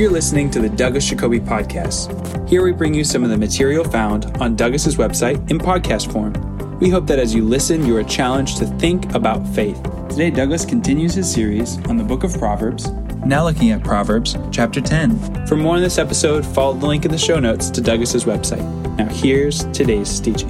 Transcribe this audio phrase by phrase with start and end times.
[0.00, 2.48] You're listening to the Douglas Jacoby Podcast.
[2.48, 6.32] Here we bring you some of the material found on Douglas's website in podcast form.
[6.78, 9.78] We hope that as you listen, you are challenged to think about faith.
[10.08, 12.90] Today, Douglas continues his series on the book of Proverbs,
[13.26, 15.46] now looking at Proverbs chapter 10.
[15.46, 18.64] For more on this episode, follow the link in the show notes to Douglas's website.
[18.96, 20.48] Now, here's today's teaching.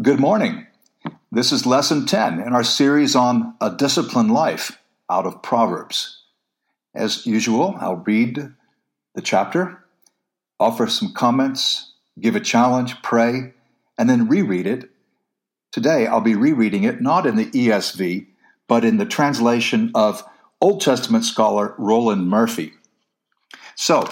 [0.00, 0.65] Good morning.
[1.36, 4.78] This is lesson 10 in our series on a disciplined life
[5.10, 6.22] out of Proverbs.
[6.94, 8.54] As usual, I'll read
[9.14, 9.84] the chapter,
[10.58, 13.52] offer some comments, give a challenge, pray,
[13.98, 14.88] and then reread it.
[15.72, 18.28] Today, I'll be rereading it not in the ESV,
[18.66, 20.24] but in the translation of
[20.62, 22.72] Old Testament scholar Roland Murphy.
[23.74, 24.06] So,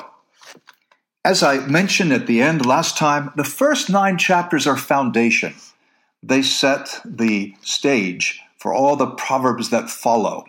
[1.25, 5.55] as I mentioned at the end last time, the first nine chapters are foundation
[6.27, 10.45] they set the stage for all the proverbs that follow.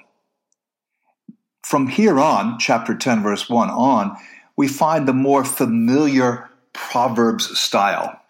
[1.64, 4.16] From here on, chapter 10, verse 1 on,
[4.56, 8.22] we find the more familiar Proverbs style.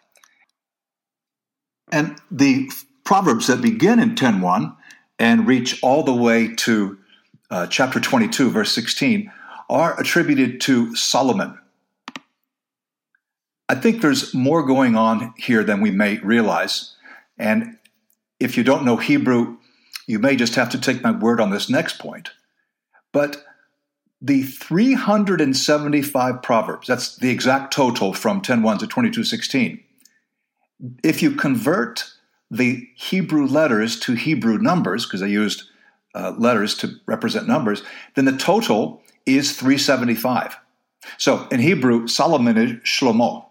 [1.91, 2.69] And the
[3.03, 4.75] Proverbs that begin in 10.1
[5.19, 6.97] and reach all the way to
[7.51, 9.31] uh, chapter 22, verse 16,
[9.69, 11.59] are attributed to Solomon.
[13.67, 16.94] I think there's more going on here than we may realize.
[17.37, 17.77] And
[18.39, 19.57] if you don't know Hebrew,
[20.07, 22.31] you may just have to take my word on this next point.
[23.11, 23.43] But
[24.21, 29.83] the 375 proverbs, that's the exact total from 10:1 to 22:16.
[31.03, 32.11] If you convert
[32.51, 35.63] the Hebrew letters to Hebrew numbers, because they used
[36.13, 37.83] uh, letters to represent numbers,
[38.15, 40.57] then the total is 375.
[41.17, 43.45] So in Hebrew, Solomon is Shlomo,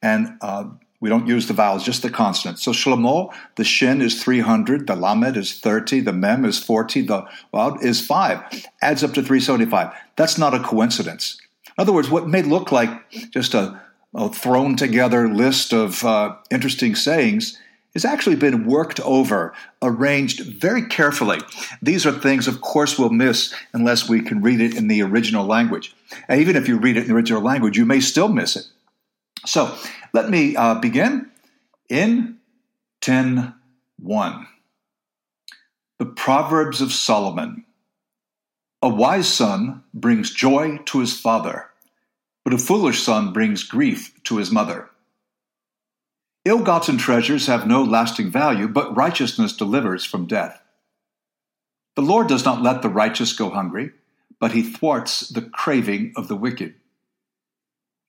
[0.00, 0.64] and uh,
[1.02, 2.62] we don't use the vowels, just the consonants.
[2.62, 7.26] So Shlomo, the shin is 300, the lamed is 30, the mem is 40, the
[7.52, 8.68] vav is 5.
[8.80, 9.92] Adds up to 375.
[10.14, 11.38] That's not a coincidence.
[11.66, 13.82] In other words, what may look like just a,
[14.14, 17.58] a thrown together list of uh, interesting sayings
[17.94, 19.52] has actually been worked over,
[19.82, 21.40] arranged very carefully.
[21.82, 25.46] These are things, of course, we'll miss unless we can read it in the original
[25.46, 25.96] language.
[26.28, 28.66] And even if you read it in the original language, you may still miss it.
[29.44, 29.76] So
[30.12, 31.30] let me uh, begin
[31.88, 32.38] in
[33.00, 34.46] 10.1.
[35.98, 37.64] The Proverbs of Solomon.
[38.82, 41.70] A wise son brings joy to his father,
[42.44, 44.90] but a foolish son brings grief to his mother.
[46.44, 50.60] Ill gotten treasures have no lasting value, but righteousness delivers from death.
[51.94, 53.92] The Lord does not let the righteous go hungry,
[54.40, 56.74] but he thwarts the craving of the wicked.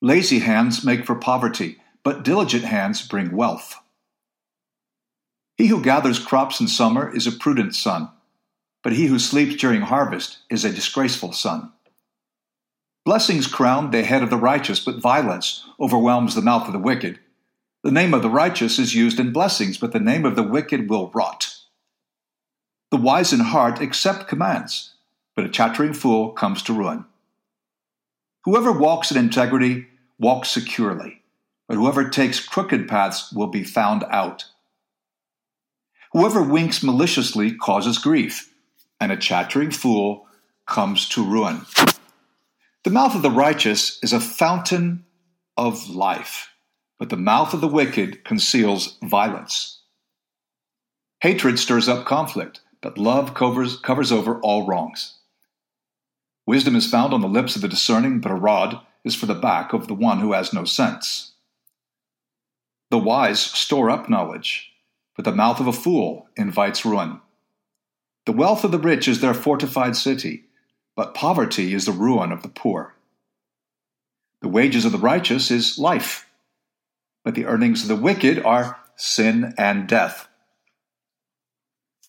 [0.02, 3.75] Lazy hands make for poverty, but diligent hands bring wealth.
[5.58, 8.09] He who gathers crops in summer is a prudent son,
[8.84, 11.72] but he who sleeps during harvest is a disgraceful son.
[13.06, 17.19] Blessings crown the head of the righteous, but violence overwhelms the mouth of the wicked.
[17.84, 20.90] The name of the righteous is used in blessings, but the name of the wicked
[20.90, 21.53] will rot.
[22.91, 24.94] The wise in heart accept commands,
[25.35, 27.06] but a chattering fool comes to ruin.
[28.46, 29.88] Whoever walks in integrity
[30.18, 31.22] walks securely,
[31.68, 34.46] but whoever takes crooked paths will be found out.
[36.12, 38.53] Whoever winks maliciously causes grief,
[39.00, 40.28] and a chattering fool
[40.68, 41.66] comes to ruin.
[42.84, 45.06] The mouth of the righteous is a fountain
[45.57, 46.50] of life,
[47.00, 49.81] but the mouth of the wicked conceals violence.
[51.22, 55.19] Hatred stirs up conflict, but love covers, covers over all wrongs.
[56.46, 59.34] Wisdom is found on the lips of the discerning, but a rod is for the
[59.34, 61.33] back of the one who has no sense.
[62.94, 64.72] The wise store up knowledge,
[65.16, 67.22] but the mouth of a fool invites ruin.
[68.28, 70.44] The wealth of the rich is their fortified city,
[70.96, 72.94] but poverty is the ruin of the poor.
[74.44, 76.30] The wages of the righteous is life,
[77.24, 80.28] but the earnings of the wicked are sin and death.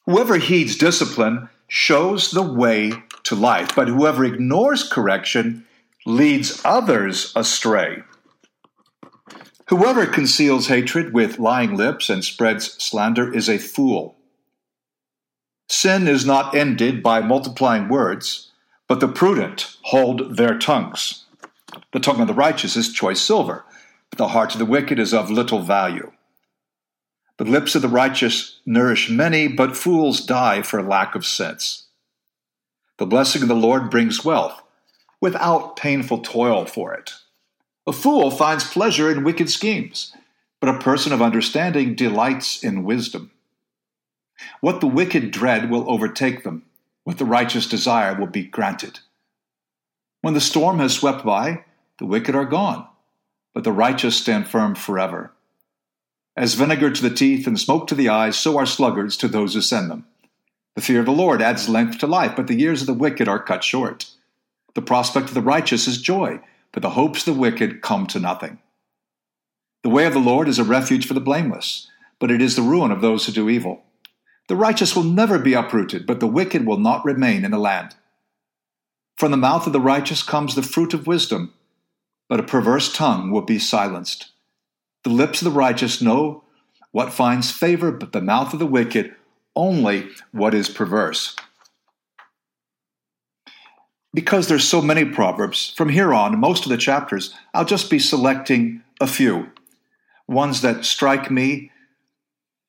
[0.04, 2.92] Whoever heeds discipline shows the way
[3.22, 5.66] to life, but whoever ignores correction
[6.04, 8.02] leads others astray.
[9.68, 14.16] Whoever conceals hatred with lying lips and spreads slander is a fool.
[15.68, 18.52] Sin is not ended by multiplying words,
[18.88, 21.24] but the prudent hold their tongues.
[21.92, 23.64] The tongue of the righteous is choice silver,
[24.10, 26.12] but the heart of the wicked is of little value.
[27.38, 31.86] The lips of the righteous nourish many, but fools die for lack of sense.
[32.98, 34.62] The blessing of the Lord brings wealth
[35.20, 37.14] without painful toil for it.
[37.86, 40.14] A fool finds pleasure in wicked schemes,
[40.60, 43.30] but a person of understanding delights in wisdom.
[44.60, 46.64] What the wicked dread will overtake them,
[47.04, 49.00] what the righteous desire will be granted.
[50.22, 51.64] When the storm has swept by,
[51.98, 52.86] the wicked are gone,
[53.52, 55.32] but the righteous stand firm forever.
[56.36, 59.54] As vinegar to the teeth and smoke to the eyes, so are sluggards to those
[59.54, 60.06] who send them.
[60.74, 63.28] The fear of the Lord adds length to life, but the years of the wicked
[63.28, 64.10] are cut short.
[64.74, 66.40] The prospect of the righteous is joy,
[66.74, 68.58] but the hopes of the wicked come to nothing.
[69.84, 71.88] The way of the Lord is a refuge for the blameless,
[72.18, 73.84] but it is the ruin of those who do evil.
[74.48, 77.94] The righteous will never be uprooted, but the wicked will not remain in the land.
[79.16, 81.54] From the mouth of the righteous comes the fruit of wisdom,
[82.28, 84.32] but a perverse tongue will be silenced.
[85.04, 86.42] The lips of the righteous know
[86.90, 89.14] what finds favor, but the mouth of the wicked
[89.54, 91.36] only what is perverse.
[94.14, 97.98] Because there's so many proverbs, from here on, most of the chapters, I'll just be
[97.98, 99.50] selecting a few.
[100.28, 101.72] Ones that strike me,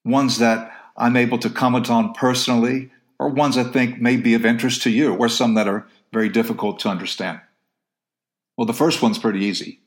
[0.04, 2.90] ones that I'm able to comment on personally,
[3.20, 6.30] or ones I think may be of interest to you, or some that are very
[6.30, 7.40] difficult to understand.
[8.58, 9.82] Well, the first one's pretty easy.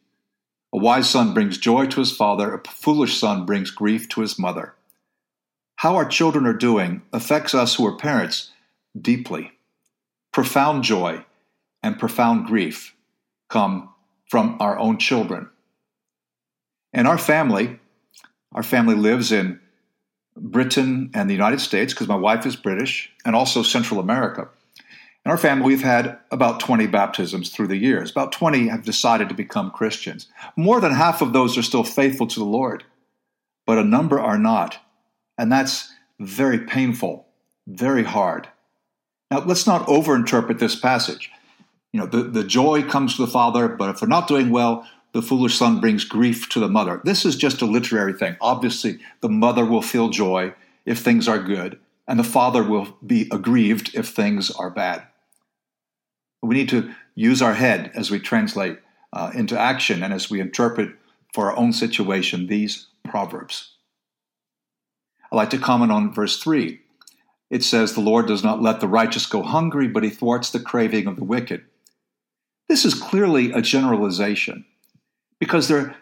[0.73, 4.39] A wise son brings joy to his father, a foolish son brings grief to his
[4.39, 4.75] mother.
[5.77, 8.53] How our children are doing affects us who are parents
[9.01, 9.53] deeply.
[10.33, 11.25] Profound joy
[11.83, 12.95] and profound grief
[13.49, 13.93] come
[14.29, 15.49] from our own children.
[16.93, 17.79] And our family,
[18.53, 19.61] our family lives in
[20.37, 24.49] Britain and the United States because my wife is British, and also Central America.
[25.25, 28.11] In our family, we've had about 20 baptisms through the years.
[28.11, 30.29] About 20 have decided to become Christians.
[30.57, 32.85] More than half of those are still faithful to the Lord,
[33.67, 34.79] but a number are not.
[35.37, 37.27] And that's very painful,
[37.67, 38.49] very hard.
[39.31, 41.31] Now, let's not overinterpret this passage.
[41.93, 44.87] You know, the, the joy comes to the father, but if they're not doing well,
[45.13, 47.01] the foolish son brings grief to the mother.
[47.05, 48.37] This is just a literary thing.
[48.41, 50.55] Obviously, the mother will feel joy
[50.85, 55.07] if things are good, and the father will be aggrieved if things are bad.
[56.43, 58.79] We need to use our head as we translate
[59.13, 60.91] uh, into action and as we interpret
[61.33, 63.73] for our own situation these proverbs.
[65.33, 66.81] I like to comment on verse 3.
[67.51, 70.61] It says, The Lord does not let the righteous go hungry, but he thwarts the
[70.61, 71.65] craving of the wicked.
[72.69, 74.65] This is clearly a generalization
[75.39, 75.97] because there are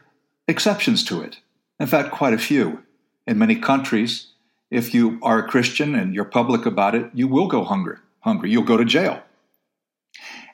[0.48, 1.40] exceptions to it.
[1.78, 2.82] In fact, quite a few.
[3.26, 4.28] In many countries,
[4.70, 7.98] if you are a Christian and you're public about it, you will go hungry.
[8.20, 9.22] Hungry, you'll go to jail.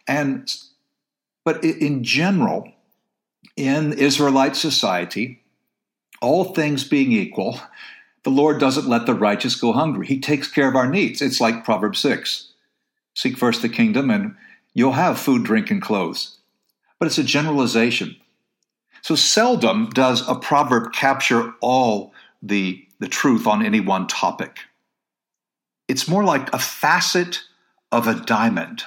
[0.06, 0.54] And
[1.44, 2.72] but in general,
[3.56, 5.42] in Israelite society,
[6.20, 7.60] all things being equal,
[8.22, 10.06] the Lord doesn't let the righteous go hungry.
[10.06, 11.20] He takes care of our needs.
[11.20, 12.52] It's like Proverbs 6.
[13.14, 14.36] Seek first the kingdom and
[14.74, 16.38] you'll have food, drink, and clothes.
[16.98, 18.16] But it's a generalization.
[19.02, 24.60] So seldom does a proverb capture all the, the truth on any one topic.
[25.88, 27.40] It's more like a facet
[27.90, 28.84] of a diamond.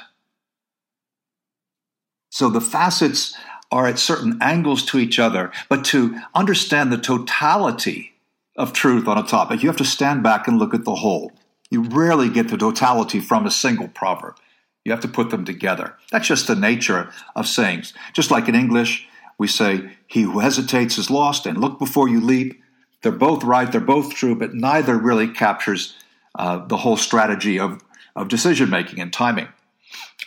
[2.29, 3.35] So the facets
[3.71, 8.13] are at certain angles to each other, but to understand the totality
[8.55, 11.31] of truth on a topic, you have to stand back and look at the whole.
[11.69, 14.37] You rarely get the totality from a single proverb.
[14.85, 15.95] You have to put them together.
[16.11, 17.93] That's just the nature of sayings.
[18.13, 22.21] Just like in English, we say, He who hesitates is lost, and look before you
[22.21, 22.61] leap.
[23.01, 25.95] They're both right, they're both true, but neither really captures
[26.35, 27.83] uh, the whole strategy of,
[28.15, 29.47] of decision making and timing.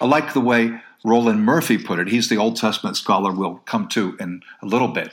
[0.01, 2.09] I like the way Roland Murphy put it.
[2.09, 5.13] He's the Old Testament scholar we'll come to in a little bit.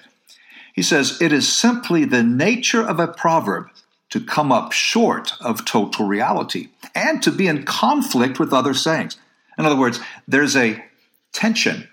[0.73, 3.69] He says, It is simply the nature of a proverb
[4.09, 9.17] to come up short of total reality and to be in conflict with other sayings.
[9.57, 10.83] In other words, there's a
[11.33, 11.88] tension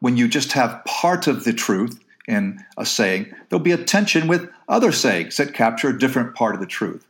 [0.00, 4.28] when you just have part of the truth in a saying, there'll be a tension
[4.28, 7.06] with other sayings that capture a different part of the truth.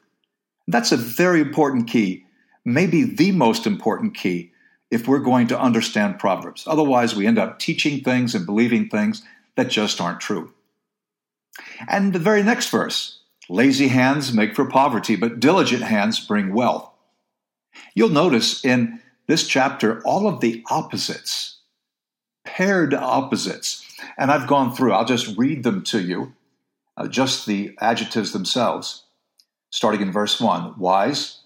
[0.69, 2.25] That's a very important key,
[2.65, 4.53] maybe the most important key,
[4.91, 6.65] if we're going to understand Proverbs.
[6.67, 9.23] Otherwise, we end up teaching things and believing things
[9.57, 10.53] that just aren't true.
[11.89, 16.91] And the very next verse lazy hands make for poverty, but diligent hands bring wealth.
[17.95, 21.59] You'll notice in this chapter all of the opposites
[22.49, 23.85] paired opposites.
[24.17, 26.33] And I've gone through, I'll just read them to you,
[26.97, 29.05] uh, just the adjectives themselves.
[29.71, 31.41] Starting in verse 1 wise,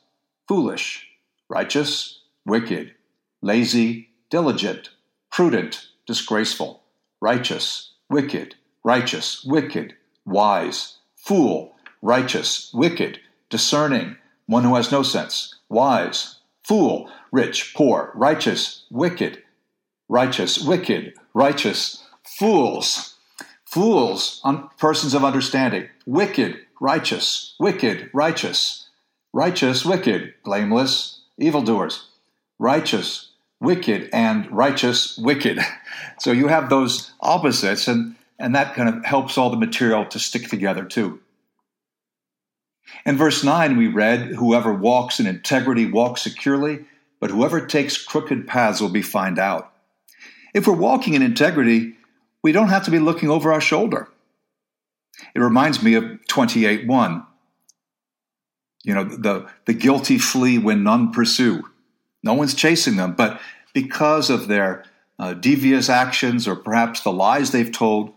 [0.46, 1.08] foolish,
[1.48, 2.94] righteous, wicked,
[3.42, 4.90] lazy, diligent,
[5.30, 6.84] prudent, disgraceful,
[7.20, 13.18] righteous, wicked, righteous, wicked, wise, fool, righteous, wicked,
[13.50, 19.42] discerning, one who has no sense, wise, fool, rich, poor, righteous, wicked,
[20.08, 23.16] righteous, wicked, righteous, fools,
[23.64, 24.42] fools,
[24.78, 28.88] persons of understanding, wicked, righteous, wicked, righteous.
[29.32, 32.08] righteous, wicked, blameless, evildoers,
[32.58, 35.58] righteous, wicked, and righteous, wicked.
[36.18, 40.18] So you have those opposites, and, and that kind of helps all the material to
[40.18, 41.20] stick together too.
[43.04, 46.84] In verse 9, we read, Whoever walks in integrity walks securely,
[47.22, 49.72] but whoever takes crooked paths will be found out.
[50.54, 51.94] If we're walking in integrity,
[52.42, 54.08] we don't have to be looking over our shoulder.
[55.32, 57.26] It reminds me of 28 1.
[58.82, 61.62] You know, the, the guilty flee when none pursue.
[62.24, 63.40] No one's chasing them, but
[63.72, 64.84] because of their
[65.20, 68.14] uh, devious actions or perhaps the lies they've told,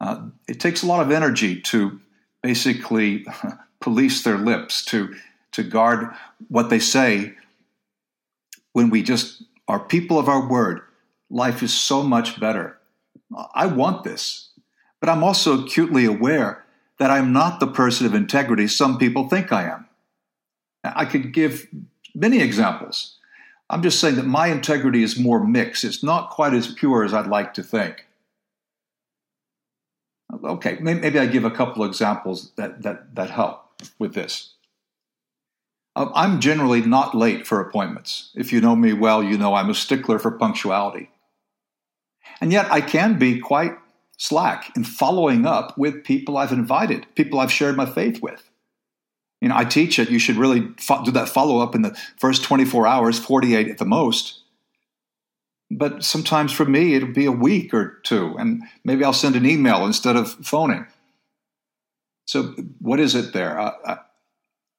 [0.00, 2.00] uh, it takes a lot of energy to
[2.40, 3.26] basically
[3.80, 5.12] police their lips, to,
[5.50, 6.14] to guard
[6.46, 7.34] what they say.
[8.74, 10.82] When we just are people of our word,
[11.30, 12.78] life is so much better.
[13.54, 14.50] I want this,
[15.00, 16.64] but I'm also acutely aware
[16.98, 19.88] that I'm not the person of integrity some people think I am.
[20.84, 21.66] I could give
[22.14, 23.16] many examples.
[23.70, 25.84] I'm just saying that my integrity is more mixed.
[25.84, 28.06] It's not quite as pure as I'd like to think.
[30.42, 33.66] Okay, maybe I give a couple examples that, that, that help
[33.98, 34.53] with this.
[35.96, 38.30] Um, I'm generally not late for appointments.
[38.34, 41.10] If you know me well, you know I'm a stickler for punctuality.
[42.40, 43.72] And yet I can be quite
[44.16, 48.50] slack in following up with people I've invited, people I've shared my faith with
[49.44, 50.08] you know, I teach it.
[50.08, 53.76] You should really fo- do that follow up in the first 24 hours, 48 at
[53.76, 54.40] the most.
[55.70, 59.44] But sometimes for me, it'll be a week or two, and maybe I'll send an
[59.44, 60.86] email instead of phoning.
[62.24, 63.58] So, what is it there?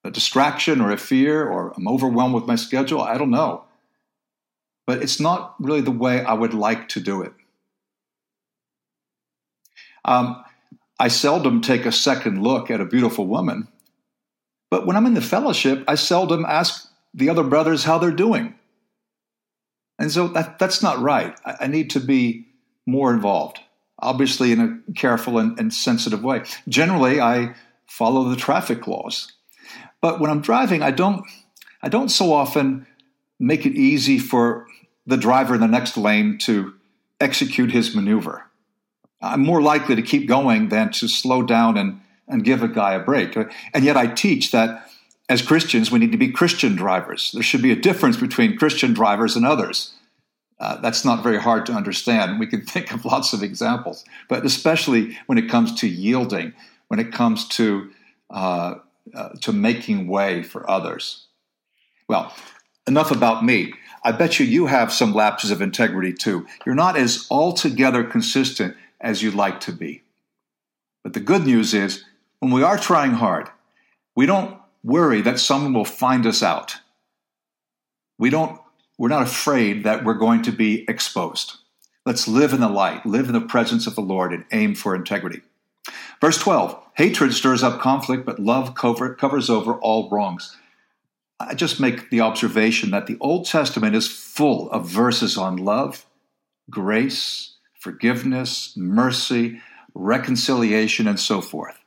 [0.06, 3.02] A distraction or a fear, or I'm overwhelmed with my schedule?
[3.02, 3.64] I don't know.
[4.88, 7.34] But it's not really the way I would like to do it.
[10.06, 10.44] Um,
[11.00, 13.68] I seldom take a second look at a beautiful woman
[14.76, 18.56] but when I'm in the fellowship, I seldom ask the other brothers how they're doing.
[19.98, 21.34] And so that, that's not right.
[21.46, 22.48] I, I need to be
[22.86, 23.60] more involved,
[24.00, 26.44] obviously, in a careful and, and sensitive way.
[26.68, 29.32] Generally, I follow the traffic laws.
[30.06, 31.26] But when I'm driving, I don't,
[31.82, 32.86] I don't so often
[33.40, 34.68] make it easy for
[35.08, 36.76] the driver in the next lane to
[37.20, 38.46] execute his maneuver.
[39.20, 42.94] I'm more likely to keep going than to slow down and and give a guy
[42.94, 43.36] a break.
[43.74, 44.92] And yet I teach that
[45.28, 47.32] as Christians, we need to be Christian drivers.
[47.34, 49.96] There should be a difference between Christian drivers and others.
[50.60, 52.40] Uh, that's not very hard to understand.
[52.40, 56.54] We can think of lots of examples, but especially when it comes to yielding,
[56.90, 57.90] when it comes to
[58.30, 58.76] uh,
[59.14, 61.28] uh, to making way for others.
[62.08, 62.34] Well,
[62.88, 63.74] enough about me.
[64.04, 66.46] I bet you you have some lapses of integrity too.
[66.66, 70.04] You're not as altogether consistent as you'd like to be.
[71.04, 72.04] But the good news is
[72.40, 73.50] when we are trying hard,
[74.16, 76.78] we don't worry that someone will find us out.
[78.18, 78.60] We don't,
[78.98, 81.58] we're not afraid that we're going to be exposed.
[82.06, 84.96] Let's live in the light, live in the presence of the Lord, and aim for
[84.96, 85.42] integrity.
[86.26, 90.58] Verse 12 Hatred stirs up conflict, but love cover, covers over all wrongs.
[91.40, 96.04] I just make the observation that the Old Testament is full of verses on love,
[96.68, 99.62] grace, forgiveness, mercy,
[99.94, 101.78] reconciliation, and so forth.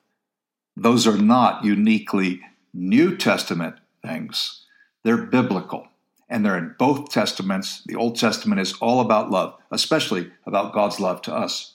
[0.77, 2.41] Those are not uniquely
[2.73, 3.75] New Testament
[4.07, 4.65] things,
[5.03, 5.89] they're biblical.
[6.29, 7.83] And they're in both Testaments.
[7.87, 11.75] The Old Testament is all about love, especially about God's love to us.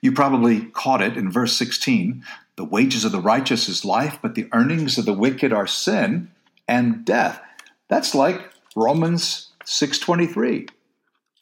[0.00, 2.24] You probably caught it in verse 16
[2.56, 6.30] the wages of the righteous is life, but the earnings of the wicked are sin
[6.66, 7.40] and death.
[7.88, 10.66] That's like Romans 6:23.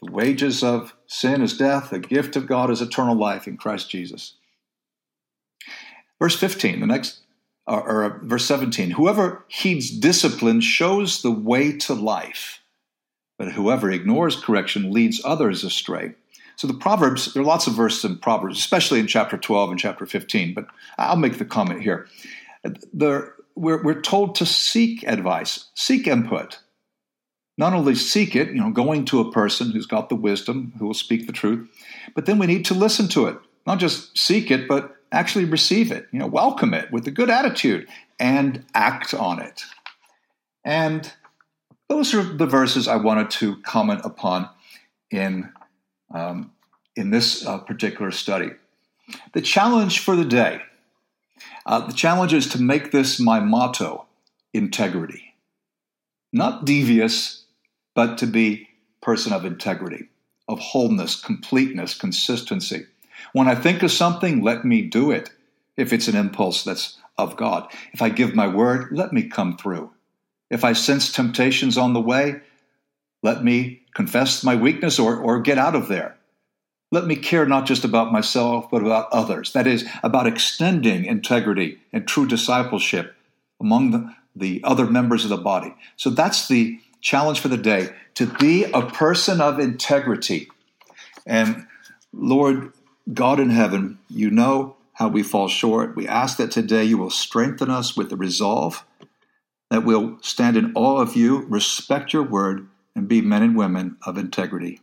[0.02, 3.88] The wages of sin is death, the gift of God is eternal life in Christ
[3.88, 4.34] Jesus.
[6.18, 7.20] Verse 15, the next,
[7.66, 12.60] uh, or, or verse 17 whoever heeds discipline shows the way to life,
[13.38, 16.14] but whoever ignores correction leads others astray.
[16.56, 19.78] So the Proverbs, there are lots of verses in Proverbs, especially in chapter 12 and
[19.78, 20.66] chapter 15, but
[20.98, 22.06] I'll make the comment here.
[22.92, 26.60] We're, we're told to seek advice, seek input.
[27.56, 30.86] Not only seek it, you know, going to a person who's got the wisdom, who
[30.86, 31.68] will speak the truth,
[32.14, 33.38] but then we need to listen to it.
[33.66, 37.30] Not just seek it, but actually receive it, you know, welcome it with a good
[37.30, 39.62] attitude and act on it.
[40.64, 41.12] And
[41.88, 44.48] those are the verses I wanted to comment upon
[45.10, 45.52] in,
[46.12, 46.52] um,
[46.96, 48.50] in this uh, particular study.
[49.32, 50.62] The challenge for the day
[51.66, 54.06] uh, the challenge is to make this my motto
[54.52, 55.34] integrity.
[56.32, 57.44] Not devious,
[57.94, 58.68] but to be
[59.00, 60.08] person of integrity,
[60.48, 62.86] of wholeness, completeness, consistency.
[63.32, 65.30] When I think of something, let me do it
[65.76, 67.70] if it's an impulse that's of God.
[67.92, 69.92] If I give my word, let me come through.
[70.50, 72.40] If I sense temptations on the way,
[73.22, 76.16] let me confess my weakness or, or get out of there.
[76.90, 79.52] Let me care not just about myself, but about others.
[79.52, 83.14] That is, about extending integrity and true discipleship
[83.60, 85.74] among the, the other members of the body.
[85.96, 90.48] So that's the challenge for the day to be a person of integrity.
[91.26, 91.66] And
[92.12, 92.72] Lord
[93.12, 95.96] God in heaven, you know how we fall short.
[95.96, 98.84] We ask that today you will strengthen us with the resolve
[99.70, 103.96] that we'll stand in awe of you, respect your word, and be men and women
[104.06, 104.80] of integrity.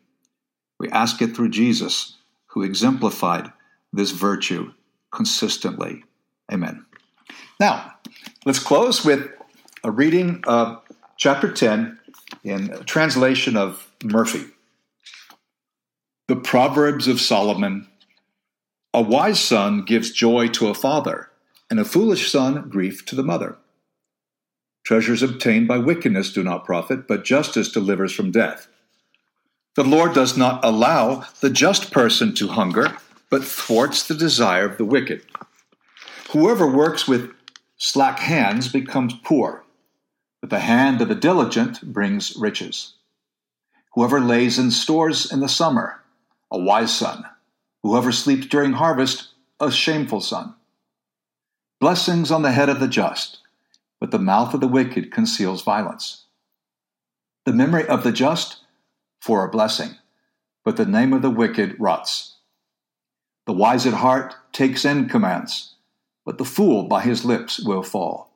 [0.79, 3.51] We ask it through Jesus, who exemplified
[3.93, 4.73] this virtue
[5.11, 6.03] consistently.
[6.51, 6.85] Amen.
[7.59, 7.93] Now,
[8.45, 9.29] let's close with
[9.83, 10.81] a reading of
[11.17, 11.99] chapter 10
[12.43, 14.45] in a translation of Murphy.
[16.27, 17.87] The Proverbs of Solomon
[18.93, 21.29] A wise son gives joy to a father,
[21.69, 23.57] and a foolish son grief to the mother.
[24.83, 28.67] Treasures obtained by wickedness do not profit, but justice delivers from death.
[29.75, 32.97] The Lord does not allow the just person to hunger,
[33.29, 35.23] but thwarts the desire of the wicked.
[36.31, 37.31] Whoever works with
[37.77, 39.63] slack hands becomes poor,
[40.41, 42.95] but the hand of the diligent brings riches.
[43.93, 46.01] Whoever lays in stores in the summer,
[46.49, 47.25] a wise son.
[47.83, 50.55] Whoever sleeps during harvest, a shameful son.
[51.79, 53.39] Blessings on the head of the just,
[54.01, 56.25] but the mouth of the wicked conceals violence.
[57.45, 58.57] The memory of the just
[59.21, 59.91] for a blessing,
[60.65, 62.37] but the name of the wicked rots.
[63.45, 65.75] The wise at heart takes in commands,
[66.25, 68.33] but the fool by his lips will fall.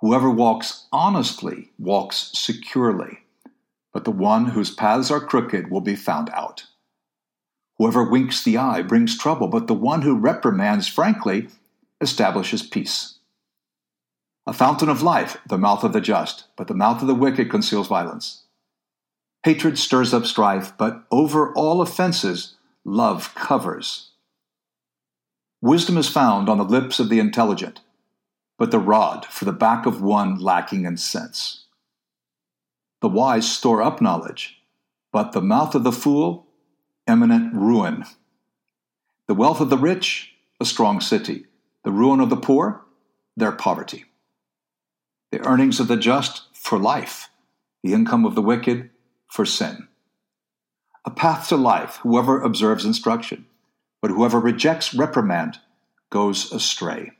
[0.00, 3.20] Whoever walks honestly walks securely,
[3.92, 6.64] but the one whose paths are crooked will be found out.
[7.78, 11.48] Whoever winks the eye brings trouble, but the one who reprimands frankly
[12.00, 13.15] establishes peace.
[14.48, 17.50] A fountain of life, the mouth of the just, but the mouth of the wicked
[17.50, 18.44] conceals violence.
[19.42, 22.54] Hatred stirs up strife, but over all offenses,
[22.84, 24.10] love covers.
[25.60, 27.80] Wisdom is found on the lips of the intelligent,
[28.56, 31.64] but the rod for the back of one lacking in sense.
[33.00, 34.62] The wise store up knowledge,
[35.12, 36.46] but the mouth of the fool,
[37.08, 38.04] imminent ruin.
[39.26, 41.46] The wealth of the rich, a strong city.
[41.82, 42.82] The ruin of the poor,
[43.36, 44.04] their poverty.
[45.32, 47.30] The earnings of the just, for life.
[47.82, 48.90] The income of the wicked,
[49.28, 49.88] for sin.
[51.04, 53.46] A path to life, whoever observes instruction,
[54.02, 55.58] but whoever rejects reprimand
[56.10, 57.12] goes astray.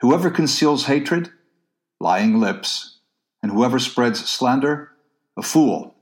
[0.00, 1.30] Whoever conceals hatred,
[2.00, 2.98] lying lips,
[3.42, 4.92] and whoever spreads slander,
[5.36, 5.94] a fool.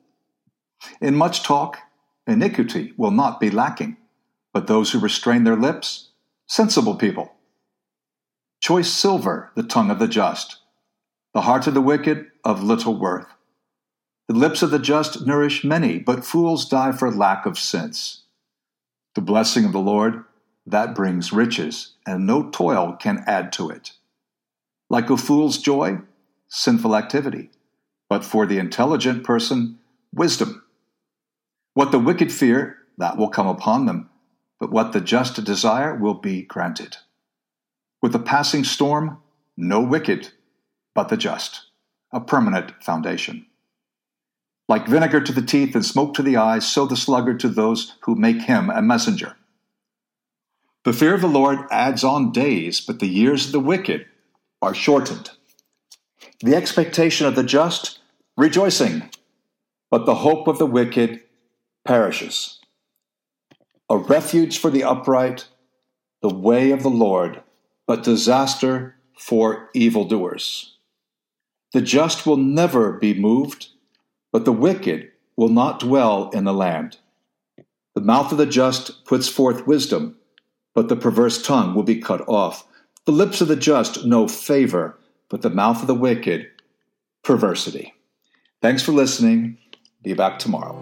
[1.01, 1.79] In much talk,
[2.27, 3.97] iniquity will not be lacking,
[4.53, 6.11] but those who restrain their lips,
[6.47, 7.35] sensible people.
[8.61, 10.59] Choice silver, the tongue of the just,
[11.39, 13.29] the heart of the wicked of little worth.
[14.27, 18.25] The lips of the just nourish many, but fools die for lack of sense.
[19.15, 20.25] The blessing of the Lord,
[20.67, 23.93] that brings riches, and no toil can add to it.
[24.91, 25.99] Like a fool's joy,
[26.49, 27.51] sinful activity,
[28.09, 29.79] but for the intelligent person,
[30.13, 30.65] wisdom.
[31.75, 34.11] What the wicked fear, that will come upon them,
[34.59, 36.97] but what the just desire will be granted.
[38.03, 39.19] With a passing storm,
[39.57, 40.33] no wicked,
[40.99, 41.67] but the just,
[42.13, 43.47] a permanent foundation.
[44.69, 47.95] Like vinegar to the teeth and smoke to the eyes, so the sluggard to those
[48.01, 49.37] who make him a messenger.
[50.85, 54.07] The fear of the Lord adds on days, but the years of the wicked
[54.61, 55.31] are shortened.
[56.41, 58.01] The expectation of the just,
[58.37, 59.09] rejoicing,
[59.93, 61.21] but the hope of the wicked
[61.85, 62.59] perishes.
[63.89, 65.47] A refuge for the upright,
[66.23, 67.45] the way of the Lord,
[67.87, 70.75] but disaster for evildoers.
[71.73, 73.69] The just will never be moved
[74.33, 76.99] but the wicked will not dwell in the land.
[77.95, 80.17] The mouth of the just puts forth wisdom,
[80.75, 82.67] but the perverse tongue will be cut off.
[83.05, 86.49] The lips of the just know favor, but the mouth of the wicked,
[87.25, 87.95] perversity.
[88.61, 89.59] Thanks for listening.
[90.03, 90.77] Be back tomorrow.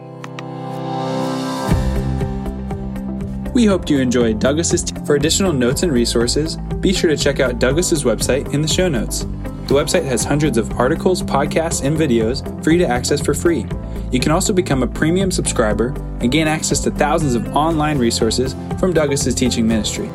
[3.55, 4.83] We hope you enjoyed Douglas's.
[4.85, 8.68] T- for additional notes and resources, be sure to check out Douglas's website in the
[8.68, 9.25] show notes.
[9.66, 13.66] The website has hundreds of articles, podcasts, and videos you to access for free.
[14.12, 15.88] You can also become a premium subscriber
[16.20, 20.09] and gain access to thousands of online resources from Douglas's teaching ministry.